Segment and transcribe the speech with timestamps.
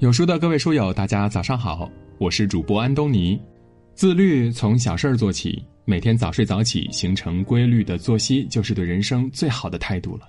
[0.00, 3.38] 有书的各位书友，大家早上好，我是主播安东尼。
[3.94, 10.26] 自律从小事儿做起，每天早睡早起，形成规律的作息，就是对人生最好的态度了。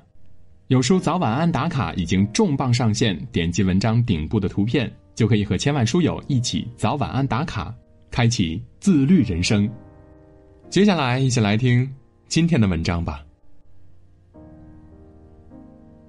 [0.68, 7.74] 有书早晚安打卡已经重磅上线，点击文章顶部的图片，就可以和千万书友一起早晚安打卡，
[8.12, 9.70] 开启自律人生。
[10.70, 11.90] 接下来，一起来听
[12.28, 13.24] 今天的文章吧。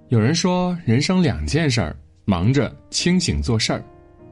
[0.09, 1.97] 有人说，人生两件事儿。
[2.25, 3.85] 忙着清醒做事儿，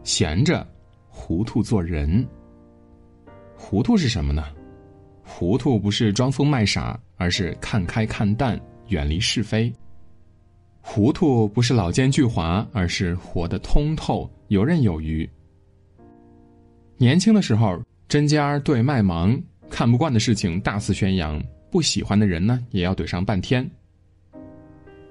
[0.05, 0.67] 闲着
[1.09, 2.27] 糊涂做人。
[3.57, 4.45] 糊涂是什么呢？
[5.23, 9.73] 糊涂不是装疯卖傻，而是看开看淡，远离是非。
[10.81, 15.29] 糊涂不是老奸巨猾，而是活得通透，游刃有余。
[16.97, 23.69] 年轻的时候针尖儿对麦芒，看不惯的事情大肆宣扬，不喜欢的人呢也要怼上半天。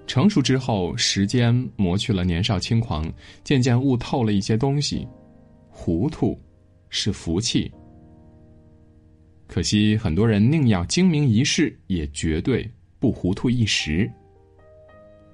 [0.10, 3.08] 成熟之后，时间磨去了年少轻狂，
[3.44, 5.08] 渐渐悟透了一些东西。
[5.70, 6.36] 糊涂
[6.90, 7.72] 是福气，
[9.46, 14.12] 可惜很多人宁要精明一世，也绝对不糊涂一时。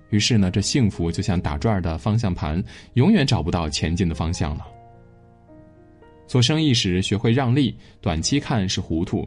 [0.09, 2.61] 于是呢，这幸福就像打转的方向盘，
[2.95, 4.67] 永远找不到前进的方向了。
[6.27, 9.25] 做生意时学会让利，短期看是糊涂，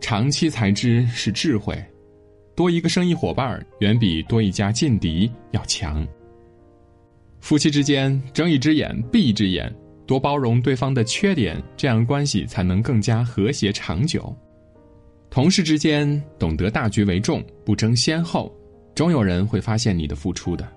[0.00, 1.78] 长期才知是智慧。
[2.58, 6.04] 多一个生意伙伴，远比多一家劲敌要强。
[7.38, 9.72] 夫妻之间睁一只眼闭一只眼，
[10.08, 14.36] 多包容对方的缺点，这样关系才能更加和谐长久。
[15.30, 18.52] 同事之间懂得大局为重，不争先后，
[18.92, 20.68] 终有人会发现你的付出的。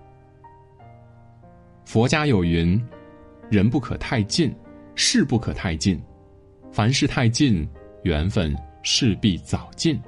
[1.83, 2.79] 佛家有云：
[3.49, 4.53] 人不可太近，
[4.93, 5.99] 事不可太近，
[6.71, 7.67] 凡事太近，
[8.03, 9.99] 缘分势必早尽。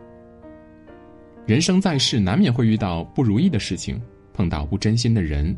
[1.46, 4.02] 人生在世，难免会遇到不如意的事情，
[4.34, 5.56] 碰到不真心的人。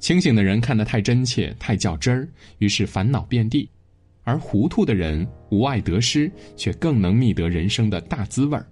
[0.00, 3.68] 清醒的人看得太真切、太较真儿，于是烦恼遍地；
[4.24, 8.66] 而糊涂的人无爱得失，却更能觅得人生的大滋味儿。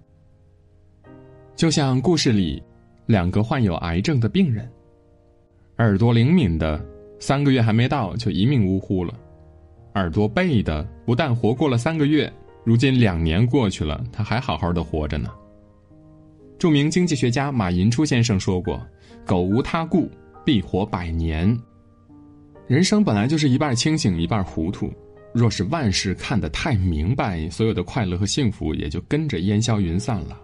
[1.55, 2.61] 就像故事里，
[3.05, 4.69] 两个患有癌症的病人，
[5.77, 6.83] 耳朵灵敏的
[7.21, 9.17] 三个月还没到就一命呜呼了，
[9.93, 12.31] 耳朵背的不但活过了三个月，
[12.65, 15.31] 如今两年过去了，他还好好的活着呢。
[16.61, 18.79] 著名经济学家马寅初先生说过
[19.25, 20.07] ：“苟无他故，
[20.45, 21.59] 必活百年。”
[22.69, 24.93] 人生本来就是一半清醒，一半糊涂。
[25.33, 30.39] 若是万事看得太明白，所有的快乐和幸福也就跟着烟消云散了。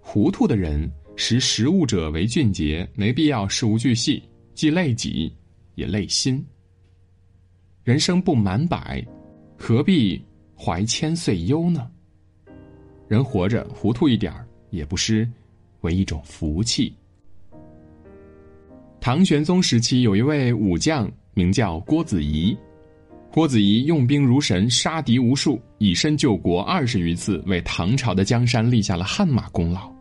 [0.00, 4.22] 糊涂的人识时务者为俊杰，没必要事无巨细，
[4.54, 5.34] 既累己
[5.74, 6.40] 也累心。
[7.82, 9.04] 人生不满百，
[9.56, 10.24] 何必
[10.56, 11.90] 怀千岁忧呢？
[13.08, 14.46] 人活着糊涂一点儿。
[14.70, 15.28] 也不失
[15.80, 16.94] 为一种福气。
[19.00, 22.56] 唐玄宗时期，有一位武将名叫郭子仪。
[23.30, 29.92] 郭子仪用兵如神，杀敌无数，以身救国二十余次，为唐朝的江山立下了汗马功劳。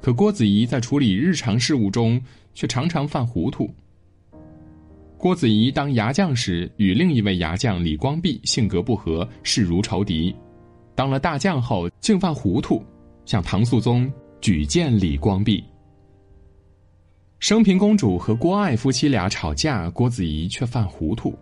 [0.00, 2.20] 可郭子仪在处理日常事务中，
[2.54, 3.72] 却常常犯糊涂。
[5.16, 10.34] 郭子仪当牙将时，与另一位牙将李光弼性格不合，势如仇敌；
[10.96, 12.84] 当了大将后，竟犯糊涂。
[13.24, 14.10] 向唐肃宗
[14.40, 15.62] 举荐李光弼。
[17.38, 21.36] 升平公主和郭爱夫妻俩吵架，郭子仪却犯糊涂，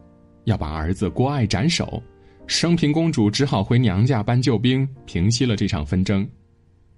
[0.45, 2.03] 要把儿子郭爱斩首。
[2.47, 6.29] 升平公主只好回娘家搬救兵，平息了这场纷争。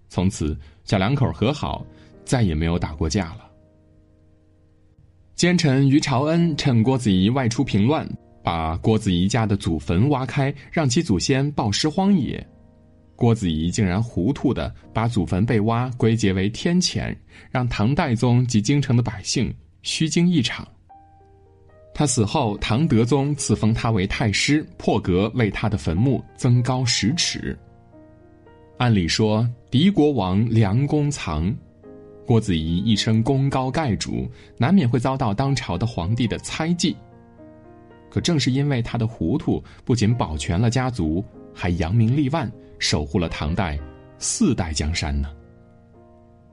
[0.09, 1.84] 从此小两口和好，
[2.25, 3.50] 再也没有打过架了。
[5.34, 8.09] 奸臣于朝恩趁郭子仪外出平乱，
[8.43, 12.47] 把郭子仪家的祖坟挖开，让其祖先暴尸荒野。
[13.22, 17.16] 郭子仪竟然糊涂的把祖坟被挖归结为天谴，
[17.52, 20.66] 让唐代宗及京城的百姓虚惊一场。
[21.94, 27.56] 他死后，唐德宗赐封他为太师，破格为他的坟墓增高十尺。
[28.78, 31.54] 按理说，敌国王梁公藏，
[32.26, 34.28] 郭子仪一生功高盖主，
[34.58, 36.96] 难免会遭到当朝的皇帝的猜忌。
[38.10, 42.50] 可正是因为他的糊涂，不仅保全了家族，还扬名立万。
[42.82, 43.79] 守护了唐代
[44.19, 45.31] 四代江山呢。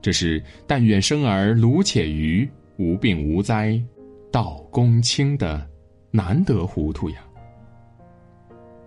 [0.00, 2.48] 这是但愿生儿卢且愚，
[2.78, 3.82] 无病无灾，
[4.30, 5.68] 道公卿的
[6.12, 7.16] 难得糊涂呀。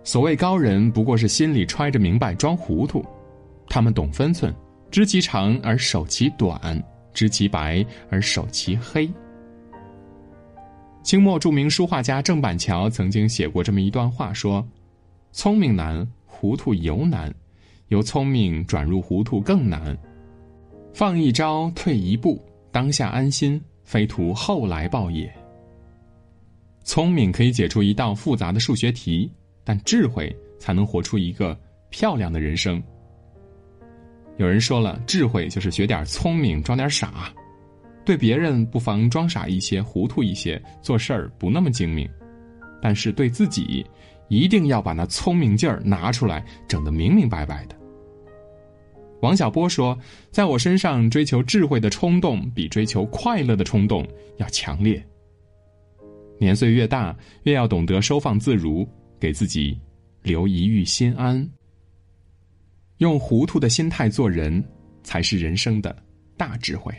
[0.02, 3.04] 所谓高人，不过是心里揣着明白装糊涂。
[3.68, 4.52] 他们懂分寸，
[4.90, 6.82] 知其长而守其短，
[7.12, 9.08] 知其白而守其黑。
[11.02, 14.66] 清末著名书画家郑板桥曾经写过这么一段话，说
[15.30, 17.32] ：“聪明难。”糊涂尤难，
[17.88, 19.96] 由聪明转入糊涂更难。
[20.92, 25.32] 放一招，退一步，当下安心，非图后来报也。
[26.82, 29.30] 聪明可以解出一道复杂的数学题，
[29.62, 31.58] 但智慧才能活出一个
[31.88, 32.82] 漂亮的人生。
[34.36, 37.32] 有人说了，智慧就是学点聪明，装点傻。
[38.04, 42.06] 对别人不妨装傻一些，糊涂一些，做事儿不那么精明。
[42.82, 43.86] 但是对自己，
[44.34, 47.76] 一定要把那聪明劲儿拿出来，整得明明白白的。
[49.20, 49.98] 王小波说
[50.30, 55.02] ：“在我身上追求智慧的冲动，比追求快乐的冲动要强烈。
[56.38, 58.86] 年岁越大，越要懂得收放自如，
[59.18, 59.80] 给自己
[60.22, 61.48] 留一隅心安。
[62.98, 64.62] 用糊涂的心态做人，
[65.02, 65.96] 才是人生的
[66.36, 66.92] 大智慧。”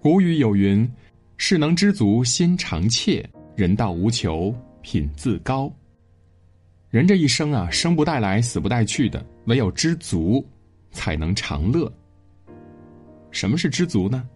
[0.00, 0.88] 古语有云
[1.36, 4.52] ：“事能知足，心常惬；人道无求，
[4.86, 5.70] 品自高。”
[6.90, 10.46] 人这一生啊，生不带来，死不带去的，唯有知足，
[10.92, 11.92] 才能长乐。
[13.32, 14.26] 什么是知足呢？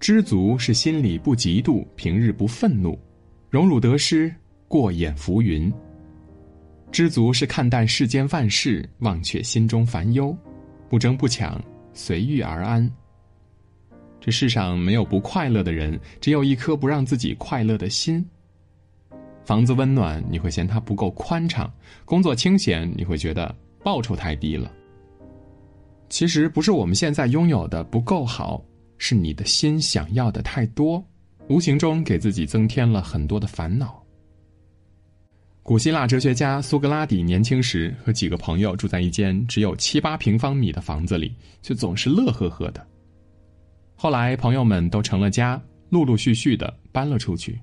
[0.00, 2.98] 知足是心里不嫉妒，平日不愤怒，
[3.48, 4.34] 荣辱得失
[4.66, 5.72] 过眼浮云。
[6.90, 10.36] 知足是看淡世间万事，忘却心中烦忧，
[10.88, 11.62] 不争不抢，
[11.94, 12.90] 随遇而安。
[14.20, 18.24] 这世上没有不快乐的人，只有一颗不让自己快乐的心。
[19.46, 21.70] 房子温暖，你会嫌它不够宽敞；
[22.04, 23.54] 工作清闲，你会觉得
[23.84, 24.72] 报酬太低了。
[26.08, 28.60] 其实不是我们现在拥有的不够好，
[28.98, 31.00] 是你的心想要的太多，
[31.48, 34.02] 无形中给自己增添了很多的烦恼。
[35.62, 41.32] 古希腊哲学家苏格拉底年轻时和几个朋友住在一间只有七八平方米的房子里，
[41.62, 42.84] 却总是乐呵呵的。
[43.94, 47.56] 后来，朋友们都成了家，陆陆续续的搬了出去。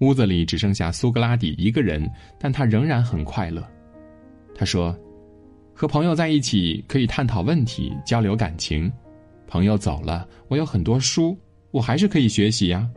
[0.00, 3.66] 屋子里只剩下苏格拉底一个人，但他仍然很快乐。
[4.54, 4.96] 他说
[5.74, 8.90] ：“和朋友在一起可以探讨问题、交流感情。
[9.46, 11.38] 朋友走了，我有很多书，
[11.70, 12.88] 我还是可以学习呀。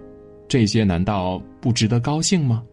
[0.48, 2.64] 这些难道不值得高兴吗？”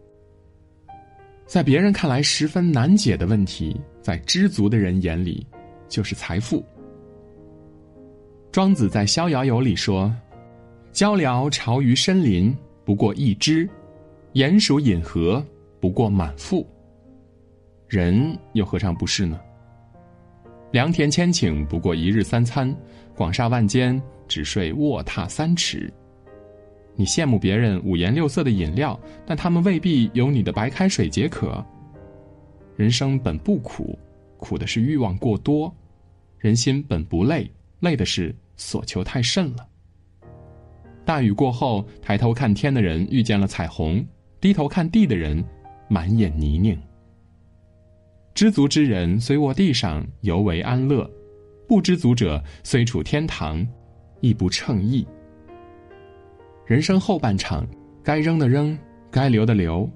[1.45, 5.45] 在别人看来十分难解的问题，在知足的人眼里，
[5.89, 6.65] 就是财富。
[8.49, 10.13] 庄子在《逍遥游》里说
[10.93, 12.55] ：“鹪鹩巢于深林，
[12.85, 13.67] 不过一枝；
[14.33, 15.45] 鼹鼠饮河，
[15.81, 16.65] 不过满腹。
[17.89, 19.37] 人又何尝不是呢？
[20.71, 22.73] 良田千顷，不过一日三餐；
[23.13, 25.91] 广厦万间，只睡卧榻三尺。
[26.95, 31.61] 你羡慕别人五颜六色的饮料，但他们未必有你的白开水解渴。
[32.77, 33.99] 人生本不苦，
[34.37, 35.69] 苦的是欲望过多；
[36.37, 37.51] 人心本不累。”
[37.81, 39.67] 累的是所求太甚了。
[41.03, 43.99] 大雨过后，抬头看天的人遇见了彩虹；
[44.41, 45.41] 低头看地的人，
[45.87, 46.75] 满眼泥泞。
[48.33, 51.07] 知足之人虽卧地上，犹为安乐；
[51.67, 53.65] 不知足者虽处天堂，
[54.19, 55.05] 亦不称意。
[56.65, 57.67] 人生后半场，
[58.03, 58.75] 该扔的扔，
[59.11, 59.87] 该留的留，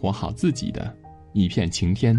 [0.00, 0.96] 活好自己的
[1.34, 2.18] 一片晴天。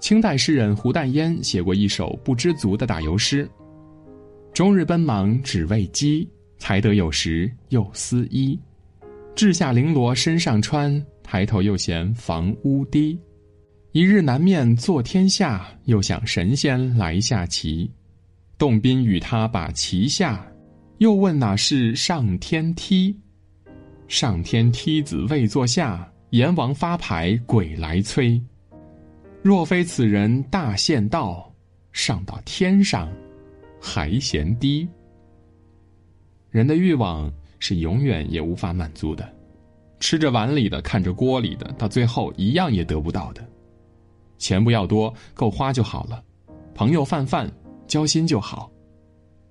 [0.00, 3.48] 清代诗人胡淡烟写过一首不知足的打油诗
[4.52, 6.28] ：“终日奔忙只为饥，
[6.58, 8.58] 才得有时又思衣。
[9.36, 13.20] 掷下绫罗身上穿，抬头又嫌房屋低。
[13.92, 17.90] 一日难面坐天下，又想神仙来下棋。
[18.56, 20.50] 洞宾与他把棋下，
[20.98, 23.14] 又问哪是上天梯？
[24.08, 28.42] 上天梯子未坐下，阎王发牌鬼来催。”
[29.44, 31.54] 若非此人大限到，
[31.92, 33.12] 上到天上，
[33.78, 34.88] 还嫌低。
[36.50, 39.28] 人的欲望是永远也无法满足的，
[40.00, 43.46] 吃着碗里的，看着锅里的，到最后一样也得不到的。
[44.38, 46.22] 钱不要多，够花就好了；
[46.74, 47.50] 朋友泛泛，
[47.86, 48.70] 交心就好；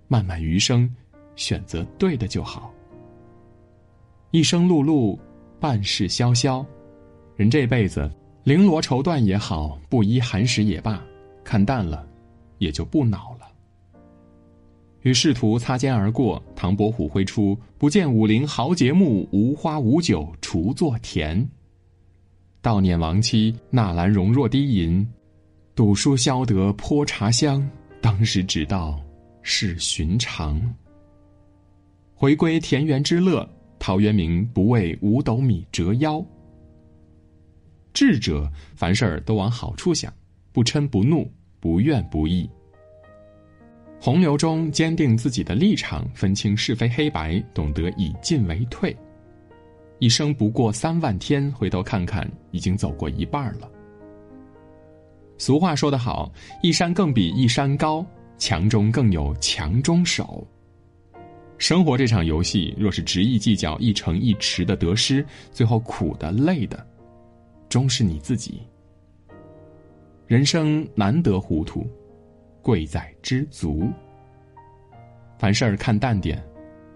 [0.08, 0.88] 漫漫余生，
[1.36, 2.72] 选择对的就好。
[4.32, 5.18] 一生碌碌，
[5.60, 6.66] 半世萧萧，
[7.36, 8.12] 人这辈子。
[8.44, 11.04] 绫罗绸缎也好，布衣寒食也罢，
[11.44, 12.08] 看淡了，
[12.60, 13.45] 也就不恼了。
[15.06, 21.48] 与仕途擦肩而过，唐伯虎挥出“不见武陵豪杰墓，无花无酒锄作田。
[22.60, 25.08] 悼念亡妻，纳兰容若低吟，
[25.76, 27.64] 赌书消得泼茶香，
[28.02, 29.00] 当时只道
[29.44, 30.60] 是寻常。
[32.16, 33.48] 回归田园之乐，
[33.78, 36.26] 陶渊明不为五斗米折腰。
[37.94, 40.12] 智者凡事都往好处想，
[40.52, 42.50] 不嗔不怒，不怨不义。
[44.06, 48.96] 洪流中坚定自己的立场，分清是非黑白，懂得以进为退。
[49.98, 53.68] 一生不过三万天，回头看看，已经走过一半了。
[55.40, 56.32] 俗话说得好，
[56.62, 58.06] 一山更比一山高，
[58.38, 60.48] 强中更有强中手。
[61.58, 66.86] 生活这场游戏，若是执意计较一成一池的得失，最后苦的累的，
[67.70, 68.62] 终是你自己。
[70.28, 71.88] 人生难得糊涂，
[72.66, 73.88] 贵在知足。
[75.38, 76.44] 凡事儿看淡点，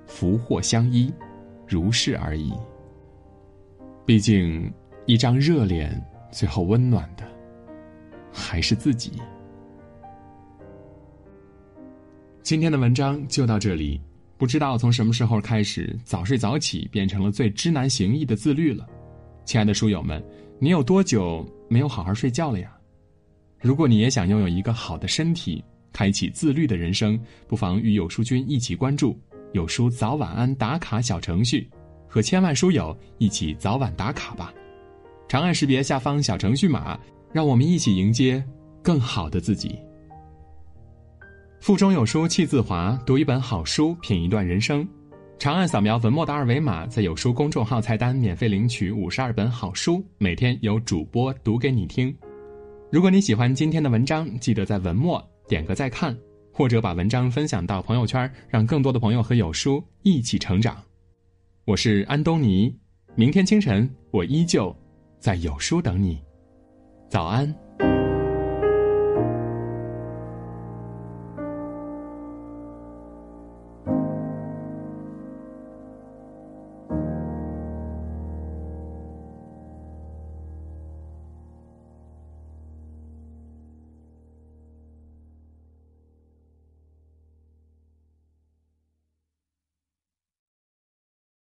[0.08, 1.14] 福祸相依，
[1.68, 2.52] 如是而已。
[4.04, 4.74] 毕竟，
[5.06, 7.24] 一张热脸，最后温暖的
[8.34, 9.22] 还是自己。
[12.42, 14.02] 今天的文章就到这里。
[14.40, 18.88] 不知道从什么时候开始，早睡早起变成了最知难行易的自律了。
[19.46, 20.24] 亲爱的书友们，
[20.58, 22.76] 你有多久没有好好睡觉了呀？
[23.62, 29.20] 如果你也想拥有一个好的身体，开启自律的人生，不妨与有书君一起关注
[29.52, 31.70] 有书早晚安打卡小程序，
[32.08, 34.54] 和千万书友一起早晚打卡吧。
[35.28, 36.98] 长按识别下方小程序码，
[37.34, 38.42] 让我们一起迎接
[38.82, 39.78] 更好的自己。
[41.60, 44.88] 腹中有书气自华，读一本好书，品一段人生。
[45.38, 52.16] 长按扫描文末的二维码，在有书公众号菜单免费领取五十二本好书，每天有主播读给你听。
[52.92, 56.18] 如果你喜欢今天的文章，记得在文末点个再看，
[56.52, 60.76] 或者把文章分享到朋友圈，让更多的朋友和有书一起成长。
[61.66, 62.76] 我是安东尼，
[63.14, 64.76] 明天清晨我依旧
[65.20, 66.20] 在有书等你。
[67.08, 67.56] 早安。